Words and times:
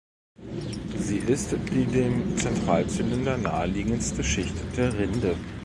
Sie 0.97 1.17
ist 1.19 1.51
die 1.69 1.85
dem 1.85 2.35
Zentralzylinder 2.35 3.37
naheliegendste 3.37 4.23
Schicht 4.23 4.55
der 4.75 4.97
Rinde. 4.97 5.37